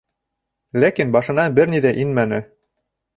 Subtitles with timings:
[0.83, 2.41] Ләкин башына бер ни ҙә инмәне.